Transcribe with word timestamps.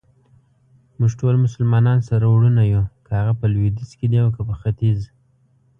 موږټول 0.99 1.35
مسلمانان 1.45 1.99
سره 2.09 2.25
وروڼه 2.33 2.63
يو 2.73 2.83
،که 3.05 3.11
هغه 3.19 3.33
په 3.39 3.45
لويديځ 3.53 3.91
کې 3.99 4.07
دي 4.11 4.17
اوکه 4.23 4.41
په 4.49 4.53
ختیځ. 4.61 4.99